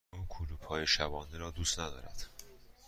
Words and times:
او 0.13 0.25
کلوپ 0.29 0.65
های 0.65 0.87
شبانه 0.87 1.37
را 1.37 1.51
دوست 1.51 1.79
ندارد. 1.79 2.27